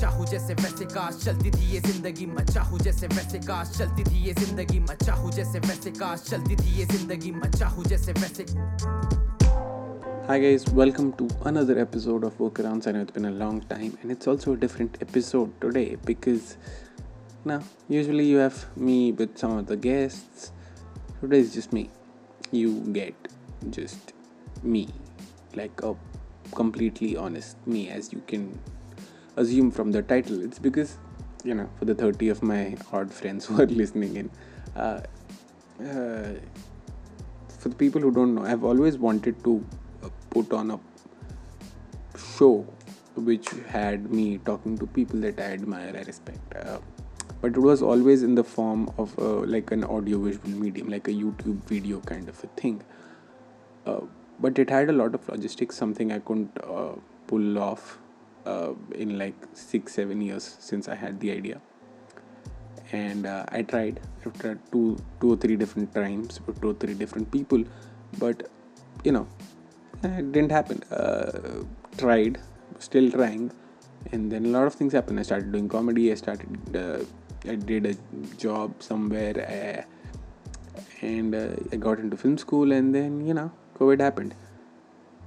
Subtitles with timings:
[0.00, 4.24] चाहूँ जैसे वैसे काश चलती थी ये जिंदगी मैं चाहूँ जैसे वैसे काश चलती थी
[4.26, 8.44] ये जिंदगी मैं चाहूँ जैसे वैसे काश चलती थी ये जिंदगी मैं चाहूँ जैसे वैसे
[10.28, 12.88] Hi guys, welcome to another episode of Workarounds.
[12.88, 16.56] I know it's been a long time and it's also a different episode today because
[17.44, 20.50] now usually you have me with some of the guests.
[21.20, 21.90] Today is just me.
[22.50, 23.14] You get
[23.70, 24.14] just
[24.64, 24.88] me,
[25.54, 25.94] like a
[26.52, 28.58] completely honest me, as you can
[29.41, 30.43] assume from the title.
[30.43, 30.97] It's because
[31.43, 34.29] you know, for the 30 of my odd friends who are listening in,
[34.75, 35.01] uh,
[35.81, 36.33] uh,
[37.59, 39.65] for the people who don't know, I've always wanted to
[40.03, 40.79] uh, put on a
[42.17, 42.65] show
[43.15, 46.55] which had me talking to people that I admire, I respect.
[46.55, 46.79] Uh,
[47.41, 51.07] but it was always in the form of uh, like an audio visual medium, like
[51.07, 52.81] a YouTube video kind of a thing.
[53.85, 54.01] Uh,
[54.39, 56.55] but it had a lot of logistics, something I couldn't
[57.27, 58.00] pull off
[58.45, 61.61] uh, in like six, seven years since I had the idea.
[62.91, 66.93] And uh, I tried after two, two or three different times with two or three
[66.93, 67.63] different people,
[68.19, 68.49] but
[69.03, 69.27] you know,
[70.03, 70.83] it didn't happen.
[70.91, 71.63] Uh,
[71.97, 72.39] tried,
[72.79, 73.51] still trying,
[74.11, 75.19] and then a lot of things happened.
[75.19, 76.11] I started doing comedy.
[76.11, 76.75] I started.
[76.75, 77.03] Uh,
[77.49, 77.95] I did a
[78.37, 79.85] job somewhere,
[80.75, 82.71] uh, and uh, I got into film school.
[82.71, 84.35] And then you know, COVID happened,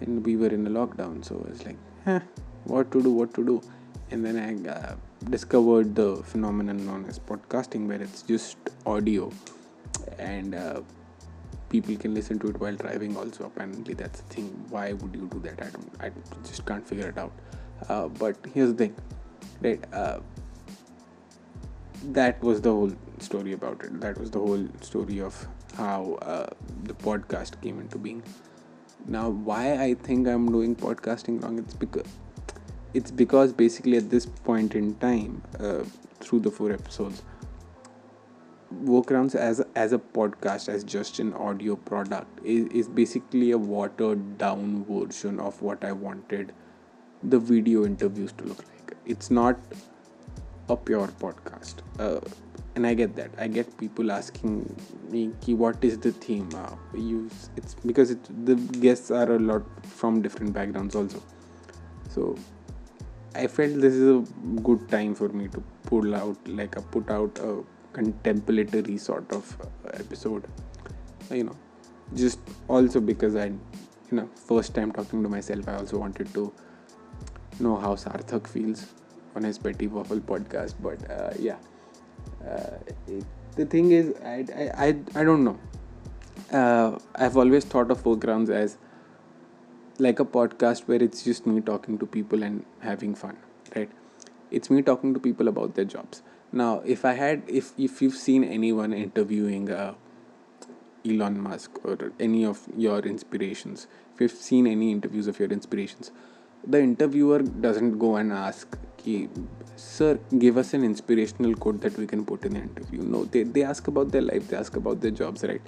[0.00, 1.24] and we were in a lockdown.
[1.24, 2.20] So I was like, huh,
[2.66, 3.10] what to do?
[3.10, 3.62] What to do?
[4.10, 4.94] And then I uh,
[5.30, 9.32] discovered the phenomenon known as podcasting, where it's just audio,
[10.18, 10.82] and uh,
[11.68, 14.64] people can listen to it while driving also apparently that's the thing.
[14.70, 15.60] Why would you do that?
[15.60, 16.10] I don't i
[16.44, 17.32] just can't figure it out.
[17.88, 18.96] Uh, but here's the thing
[19.60, 20.20] right uh,
[22.12, 24.00] that was the whole story about it.
[24.00, 26.46] That was the whole story of how uh,
[26.84, 28.22] the podcast came into being.
[29.06, 32.06] Now why i think i'm doing podcasting wrong it's because
[32.94, 35.84] it's because basically at this point in time uh,
[36.20, 37.22] through the four episodes
[38.84, 43.58] workarounds as a, as a podcast as just an audio product is, is basically a
[43.58, 46.52] watered down version of what i wanted
[47.22, 48.96] the video interviews to look like.
[49.04, 49.58] It's not
[50.68, 51.76] a pure podcast.
[51.98, 52.20] Uh,
[52.74, 53.30] and i get that.
[53.38, 54.76] I get people asking
[55.10, 56.50] me what is the theme?
[56.54, 61.22] Uh, you it's because it, the guests are a lot from different backgrounds also.
[62.10, 62.36] So
[63.42, 64.20] i felt this is a
[64.68, 67.52] good time for me to pull out like a put out a
[67.92, 70.44] contemplatory sort of uh, episode.
[71.30, 71.56] You know
[72.14, 72.38] just
[72.68, 76.52] also because i you know first time talking to myself i also wanted to
[77.58, 78.86] know how sarthak feels
[79.34, 81.56] on his petty waffle podcast but uh, yeah.
[82.48, 83.24] Uh, it,
[83.56, 85.58] the thing is I, I, I, I don't know.
[86.52, 88.76] Uh, i've always thought of workarounds as
[90.00, 93.36] like a podcast where it's just me talking to people and having fun
[93.74, 93.90] right?
[94.50, 96.22] It's me talking to people about their jobs.
[96.52, 99.94] Now if i had if if you've seen anyone interviewing uh,
[101.04, 106.10] elon musk or any of your inspirations if you've seen any interviews of your inspirations
[106.66, 108.76] the interviewer doesn't go and ask
[109.76, 113.02] sir give us an inspirational quote that we can put in the interview.
[113.02, 115.62] No they, they ask about their life they ask about their jobs right?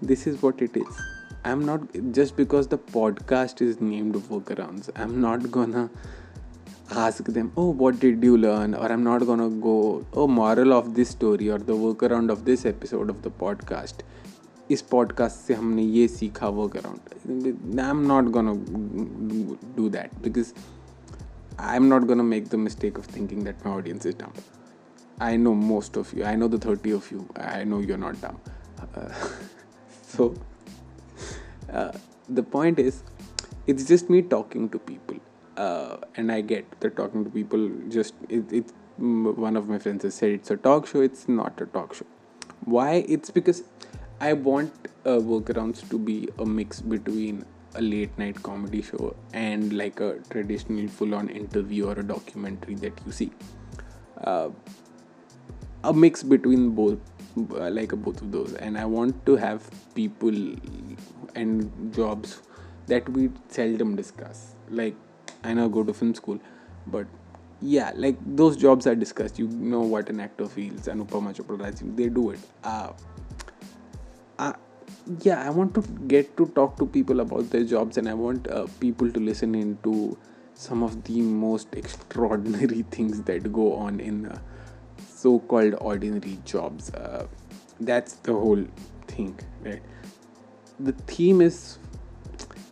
[0.00, 1.81] This is what it is i'm not
[2.17, 5.89] just because the podcast is named workarounds i'm not gonna
[7.05, 10.93] ask them oh what did you learn or i'm not gonna go oh moral of
[10.95, 14.03] this story or the workaround of this episode of the podcast
[14.71, 18.53] इस podcast से हमने ये सीखा work around I am not gonna
[19.75, 20.53] do that because
[21.59, 24.41] I am not gonna make the mistake of thinking that my audience is डम
[25.19, 26.25] I know most of you.
[26.25, 27.27] I know the 30 of you.
[27.37, 28.39] I know you're not dumb.
[28.95, 29.13] Uh,
[30.01, 30.33] so,
[31.72, 31.92] uh,
[32.28, 33.02] the point is,
[33.66, 35.16] it's just me talking to people.
[35.56, 40.04] Uh, and I get that talking to people just, it, it, one of my friends
[40.04, 41.00] has said it's a talk show.
[41.00, 42.06] It's not a talk show.
[42.64, 43.04] Why?
[43.08, 43.64] It's because
[44.20, 44.72] I want
[45.04, 50.18] uh, workarounds to be a mix between a late night comedy show and like a
[50.30, 53.30] traditional full on interview or a documentary that you see.
[54.22, 54.50] Uh,
[55.84, 56.98] a mix between both
[57.54, 58.54] uh, like both of those.
[58.54, 60.36] And i want to have people
[61.34, 62.42] and jobs
[62.86, 64.54] that we seldom discuss.
[64.70, 64.96] Like
[65.44, 66.40] i know I go to film school
[66.86, 67.06] but
[67.60, 69.38] yeah like those jobs are discussed.
[69.38, 70.88] You know what an actor feels.
[70.94, 72.40] Anupama chopra they do it.
[72.64, 72.92] Uh,
[74.38, 74.52] uh,
[75.22, 78.48] yeah i want to get to talk to people about their jobs and i want
[78.48, 80.16] uh, people to listen into
[80.54, 84.38] some of the most extraordinary things that go on in uh,
[85.22, 87.26] so-called ordinary jobs uh,
[87.80, 88.64] that's the whole
[89.06, 89.82] thing right?
[90.80, 91.78] The theme is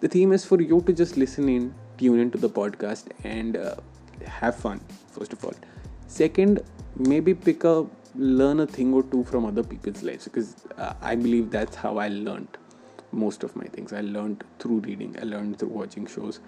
[0.00, 3.76] the theme is for you to just listen in tune into the podcast and uh,
[4.24, 5.54] have fun first of all.
[6.06, 6.62] Second
[6.96, 11.14] maybe pick a learn a thing or two from other people's lives because uh, i
[11.14, 12.56] believe that's how i learned
[13.12, 13.92] most of my things.
[13.92, 16.40] I learned through reading i learned through watching shows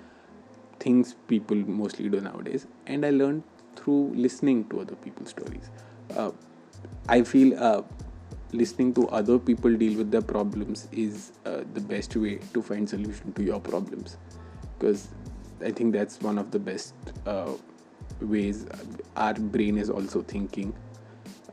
[0.81, 3.43] things people mostly do nowadays and i learned
[3.79, 5.71] through listening to other people's stories.
[6.17, 6.31] Uh,
[7.09, 7.83] i feel uh,
[8.53, 12.89] listening to other people deal with their problems is uh, the best way to find
[12.89, 14.17] solution to your problems.
[14.79, 15.09] Because
[15.65, 16.95] i think that's one of the best
[17.27, 17.53] uh,
[18.21, 18.67] ways
[19.17, 20.75] our brain is also thinking.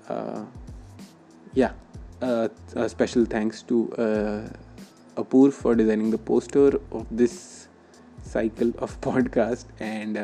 [0.08, 0.44] Uh,
[1.54, 1.72] yeah.
[2.22, 3.78] Uh, a special thanks to
[5.18, 7.68] Apur for designing the poster of this
[8.24, 10.18] cycle of podcast and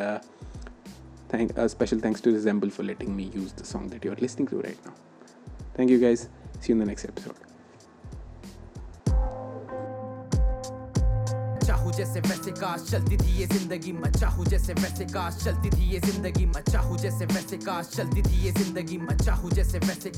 [1.30, 4.48] thank a special thanks to Resemble for letting me use the song that you're listening
[4.48, 4.94] to right now
[5.74, 6.28] thank you guys
[6.60, 7.36] see you in the next episode
[11.66, 15.90] चाहूं जैसे वैसे काश चलती थी ये जिंदगी मैं चाहूं जैसे वैसे काश चलती थी
[15.92, 20.12] ये जिंदगी मैं चाहूं जैसे वैसे काश चलती थी ये जिंदगी मैं चाहूं जैसे वैसे